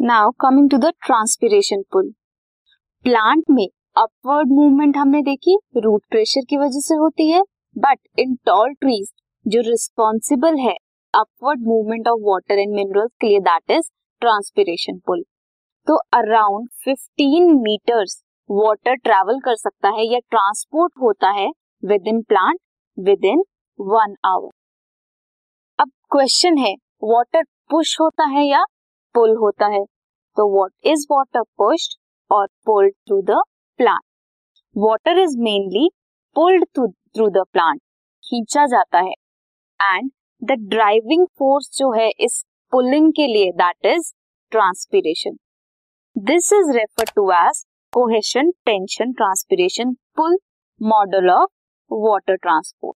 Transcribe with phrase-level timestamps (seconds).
[0.00, 2.08] Now coming to the transpiration pull
[3.04, 3.66] plant में
[3.96, 7.42] upward movement हमने देखी रूट प्रेशर की वजह से होती है
[7.76, 9.10] बट इन टॉल ट्रीज
[9.46, 10.74] जो रिस्पॉन्सिबल है
[11.14, 13.90] upward movement of water and minerals के लिए दैट इज़
[14.22, 15.22] ट्रांसपिरेशन पुल
[15.86, 21.48] तो अराउंड 15 मीटर्स वाटर ट्रेवल कर सकता है या ट्रांसपोर्ट होता है
[22.08, 22.60] within plant
[23.26, 23.44] within
[23.78, 24.50] one hour
[25.78, 26.74] अब क्वेश्चन है
[27.04, 28.64] वाटर पुश होता है या
[29.14, 29.84] पुल होता है?
[30.36, 31.96] तो व्हाट इज़ वाटर पुश्ड
[32.30, 33.40] और pulled through the
[33.78, 34.02] plant
[34.76, 35.88] water is mainly
[36.36, 37.80] pulled through the plant
[38.24, 39.12] खींचा जाता है।
[39.80, 40.10] एंड
[40.42, 44.12] द ड्राइविंग फोर्स जो है इस पुलिंग के लिए that is
[44.52, 45.36] transpiration
[46.16, 50.38] this is refer to as cohesion tension transpiration pull
[50.80, 51.50] model of
[51.90, 52.96] water transport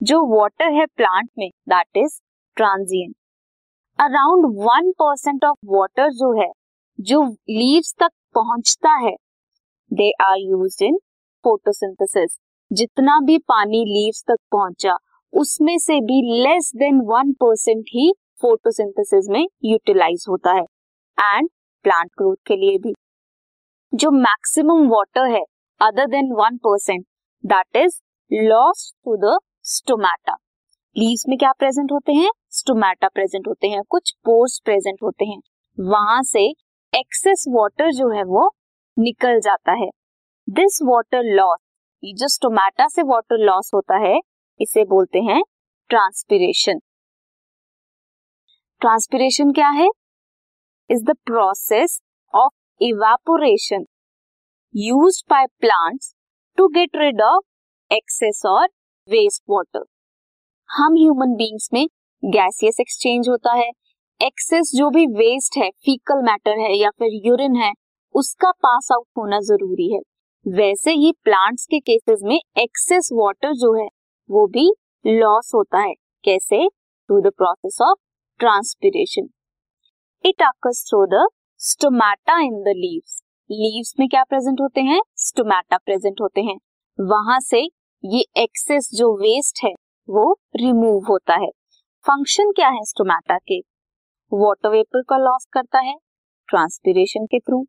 [0.00, 2.20] जो water है प्लांट में that is
[2.56, 3.14] transient
[4.00, 6.46] around one percent of water जो है,
[6.98, 9.12] जो लीव्स तक पहुँचता है
[9.90, 10.96] they are use in
[11.44, 12.38] photosynthesis
[12.70, 14.96] जितना भी पानी लीव्स तक पहुँचा,
[15.32, 20.64] उसमें से भी लेस देन वन परसेंट ही फोटोसिंथेसिस में यूटिलाइज होता है
[21.18, 21.48] एंड
[21.84, 22.94] प्लांट ग्रोथ के लिए भी.
[23.92, 25.44] जो मैक्सिमम वाटर है
[25.80, 27.04] other than one percent
[27.44, 30.36] that is loss to the stomata
[30.96, 32.30] leaves में क्या प्रेजेंट होते हैं?
[32.52, 35.40] स्टोमेटा प्रेजेंट होते हैं, कुछ पोर्स प्रेजेंट होते हैं,
[35.78, 36.48] वहाँ से
[36.92, 38.50] एक्सेस वाटर जो है वो
[38.96, 39.88] निकल जाता है।
[40.48, 41.58] दिस वाटर लॉस
[42.02, 44.18] जो स्टोमेटा से वाटर लॉस होता है,
[44.60, 45.42] इसे बोलते हैं
[45.90, 46.78] ट्रांसपिरेशन
[48.80, 49.88] ट्रांसपिरेशन क्या है?
[50.90, 52.00] Is the process
[52.34, 53.84] of evaporation
[54.74, 56.14] use by plants
[56.58, 58.66] to get rid of excess और
[59.08, 59.84] वेस्ट वाटर
[60.70, 61.86] हम ह्यूमन बींग्स में
[62.24, 63.70] गैसियस एक्सचेंज होता है।
[64.20, 67.72] एक्सेस जो भी वेस्ट है फीकल मैटर है या फिर यूरिन है,
[68.14, 70.00] उसका पास आउट होना ज़रूरी है।
[70.48, 73.88] वैसे ही प्लांट्स के केसेस में एक्सेस वाटर जो है,
[74.30, 74.72] वो भी
[75.06, 75.94] लॉस होता है।
[76.24, 76.68] कैसे?
[76.68, 77.98] Through the process of
[78.38, 79.28] transpiration
[80.24, 81.28] it occurs through the
[81.58, 85.00] stomata in the leaves leaves में क्या प्रेजेंट होते हैं?
[85.16, 86.56] स्टोमेटा प्रेजेंट होते हैं।
[86.98, 87.60] वहाँ से
[88.04, 89.72] ये एक्सेस जो वेस्ट है,
[90.08, 91.48] वो रिमूव होता है।
[92.06, 93.58] फ़ंक्शन क्या है स्टोमेटा के?
[94.32, 95.94] वाटर वेपर का लॉस करता है
[96.48, 97.64] ट्रांसपीरेशन के थ्रू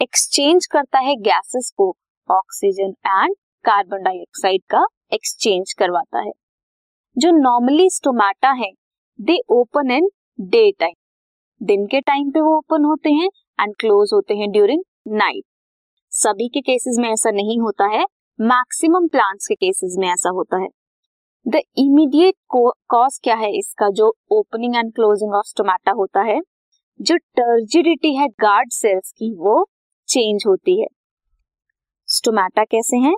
[0.00, 1.88] एक्सचेंज करता है गैसेस को
[2.30, 3.34] ऑक्सीजन एंड
[3.64, 6.32] कार्बन डाइऑक्साइड का एक्सचेंज करवाता है।
[7.16, 8.70] जो नॉर्मली स्टोमेटा है
[9.18, 10.08] they open in
[10.40, 10.94] day time
[11.60, 13.28] दिन के टाइम पे वो ओपन होते हैं
[13.60, 14.82] एंड क्लोज होते हैं ड्यूरिंग
[15.14, 15.44] नाइट
[16.12, 18.04] सभी के केसेस में ऐसा नहीं होता है
[18.38, 20.68] मैक्सिमम प्लांट्स के केसेस में ऐसा होता है।
[21.46, 22.34] द इमीडिएट
[22.90, 23.88] कॉज क्या है इसका?
[23.90, 26.40] जो opening and closing of stomata होता है
[27.00, 29.54] जो टर्जिडिटी है गार्ड सेल्स की वो
[30.08, 30.86] चेंज होती है।
[32.08, 33.14] स्टोमेटा कैसे हैं?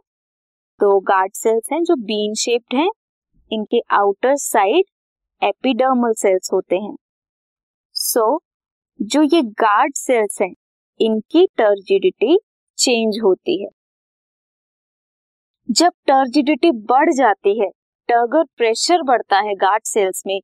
[0.80, 2.88] तो गार्ड सेल्स हैं जो बीन शेप्ड हैं
[3.50, 4.84] इनके आउटर साइड
[5.42, 6.94] एपिडर्मल सेल्स होते हैं।
[7.96, 10.52] सो so, जो ये गार्ड सेल्स हैं
[11.00, 12.38] इनकी टर्जिडिटी
[12.78, 13.68] चेंज होती है।
[15.68, 17.70] जब टर्जिडिटी बढ़ जाती है
[18.12, 20.40] अगर प्रेशर बढ़ता है गार्ड सेल्स में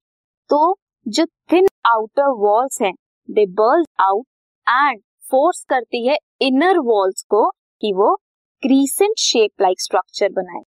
[0.50, 2.92] तो जो थिन आउटर वॉल्स हैं
[3.28, 4.26] they burl out
[4.66, 5.00] and
[5.30, 7.48] force करती है इनर वॉल्स को
[7.82, 8.14] कि वो
[8.62, 10.62] क्रीसेंट शेप लाइक स्ट्रक्चर बनाए।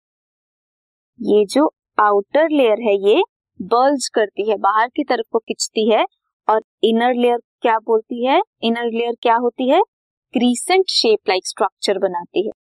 [1.20, 3.22] ये जो आउटर लेयर है, ये
[3.62, 6.04] बल्ज करती है, बाहर की तरफ़ को खिंचती है
[6.48, 8.40] और इनर लेयर क्या बोलती है?
[8.62, 9.80] इनर लेयर क्या होती है?
[10.34, 12.52] क्रीसेंट शेप लाइक स्ट्रक्चर बनाती है।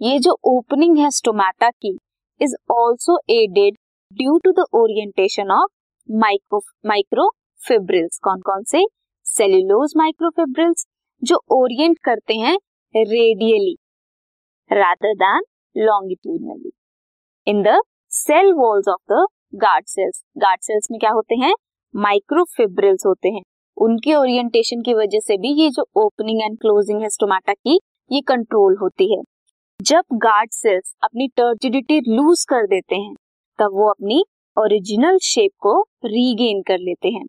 [0.00, 1.98] ये जो ओपनिंग है स्टोमेटा की
[2.42, 3.76] is also aided
[4.12, 5.70] due to the orientation of
[6.08, 8.84] micro microfibrils कौन कौन से?
[9.26, 10.86] सेल्यूलोज माइक्रोफिब्रिल्स
[11.22, 12.56] जो ओरिएंट करते हैं
[12.94, 13.76] radially
[14.70, 15.42] rather than
[15.76, 16.70] longitudinally
[17.46, 17.80] in the
[18.12, 21.54] cell walls of the guard cells guard cells में क्या होते हैं?
[21.94, 23.42] माइक्रोफिब्रिल्स होते हैं।
[23.76, 27.78] उनके ओरिएंटेशन की वजह से भी ये जो ओपनिंग एंड क्लोजिंग है स्टोमेटा की,
[28.10, 29.22] ये कंट्रोल होती है।
[29.82, 33.14] जब गार्ड सेल्स अपनी टर्जिडिटी लूज कर देते हैं,
[33.58, 34.22] तब वो अपनी
[34.56, 37.24] ओरिजिनल शेप को रीगेन कर लेते हैं।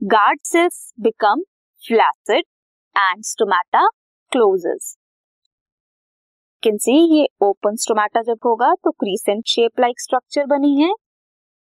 [0.00, 1.42] Guard cells become
[1.84, 2.44] flaccid
[2.96, 3.86] and stomata
[4.32, 4.96] closes
[6.62, 10.90] can see ये ओपन स्टोमेटा जब होगा तो क्रीसेंट शेप लाइक स्ट्रक्चर बनी है।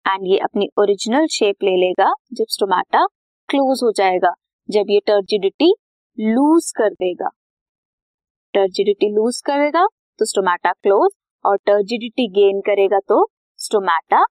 [0.06, 3.06] एंड ये अपनी ओरिजिनल शेप ले लेगा, जब स्टोमेटा
[3.50, 4.34] क्लोज हो जाएगा,
[4.70, 5.74] जब ये टर्जिडिटी
[6.18, 7.30] लूज कर देगा।
[8.54, 9.88] टर्जिडिटी लूज करेगा
[10.20, 11.12] तो स्टोमेटा क्लोज
[11.46, 13.26] और टर्जिडिटी गेन करेगा तो
[13.60, 14.24] स्टोमेटा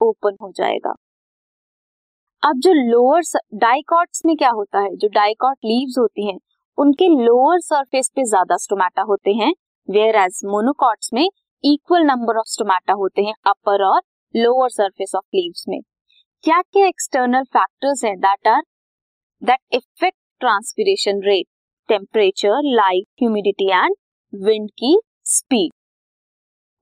[0.00, 0.94] ओपन हो जाएगा।
[2.42, 3.22] अब जो लोअर
[3.56, 4.94] डाइकॉट्स में क्या होता है?
[4.96, 6.38] जो डाइकॉट लीव्स होती हैं,
[6.78, 9.52] उनके लोअर सरफेस पे ज़्यादा स्टोमेटा होते हैं
[9.88, 11.28] वेयर एज मोनोकॉट्स में
[11.64, 14.00] इक्वल नंबर ऑफ़ स्टोमेटा होते हैं अपर और
[14.34, 15.80] लोअर सरफेस ऑफ़ लीव्स में।
[16.44, 18.62] क्या क्या एक्सटर्नल फैक्टर्स हैं that are
[19.42, 21.46] that effect transpiration rate
[21.88, 23.94] temperature light humidity and
[24.32, 24.96] wind की
[25.26, 25.70] स्पीड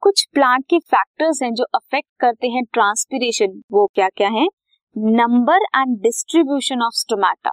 [0.02, 4.46] कुछ प्लांट के फैक्टर्स हैं जो अफेक्ट करते हैं ट्रांसपीरेशन वो क्या क्या है?
[4.96, 7.50] Number and distribution of stomata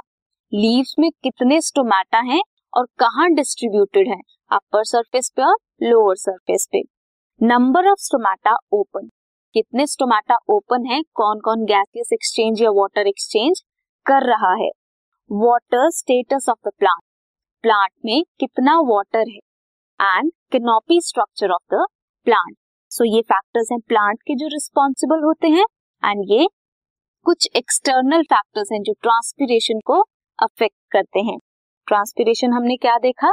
[0.53, 2.41] leaves में कितने स्टोमेटा हैं
[2.73, 4.21] और कहाँ डिस्ट्रीब्यूटेड हैं?
[4.51, 6.81] अपर सरफेस पे और लोअर सरफेस पे.
[7.41, 9.07] नंबर ऑफ़ स्टोमेटा ओपन
[9.53, 11.01] कितने स्टोमेटा ओपन है?
[11.13, 13.61] कौन कौन गैसियस एक्सचेंज या वाटर एक्सचेंज
[14.05, 14.69] कर रहा है?
[15.31, 17.03] Water status of the plant
[17.61, 19.39] plant में कितना वाटर है?
[20.01, 21.85] And canopy structure of the
[22.27, 22.55] plant
[22.91, 25.65] so ये फैक्टर्स हैं प्लांट के जो रिस्पॉन्सिबल होते हैं
[26.03, 26.47] एंड ये
[27.25, 30.01] कुछ एक्सटर्नल फैक्टर्स हैं जो ट्रांसपिरेशन को
[30.39, 31.37] अफेक्ट करते हैं।
[31.87, 33.31] ट्रांसपिरेशन हमने क्या देखा?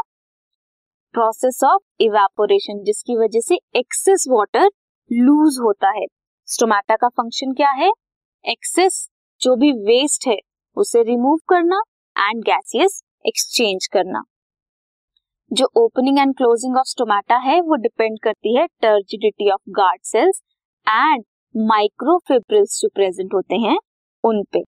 [1.14, 4.68] प्रोसेस ऑफ़ इवेपोरेशन जिसकी वजह से एक्सेस वाटर
[5.10, 6.04] लूज होता है।
[6.48, 7.90] स्टोमेटा का फ़ंक्शन क्या है?
[8.44, 9.08] एक्सेस
[9.40, 10.36] जो भी वेस्ट है,
[10.76, 11.80] उसे रिमूव करना
[12.16, 14.22] एंड गैसियस एक्सचेंज करना।
[15.50, 20.40] जो opening and closing of stomata है, वो डिपेंड करती है turgidity of guard cells
[20.86, 21.24] and
[21.54, 23.78] microfibrils जो प्रेजेंट होते हैं
[24.24, 24.60] उन पे।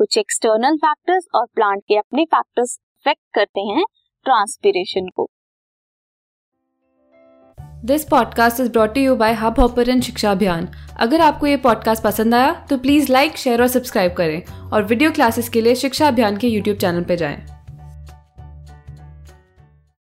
[0.00, 3.84] कुछ एक्सटर्नल फैक्टर्स और प्लांट के अपने फैक्टर्स इफ़ेक्ट करते हैं
[4.26, 5.28] ट्रांसपिरेशन को।
[7.84, 10.68] This podcast is brought you by Hubhopper Shiksha Abhiyan
[11.00, 14.42] अगर आपको ये पॉडकास्ट पसंद आया तो प्लीज़ लाइक शेयर और सब्सक्राइब करें।
[14.72, 17.49] और वीडियो क्लासेस के लिए शिक्षा अभियान के यूट्यूब चैनल पर जाएँ।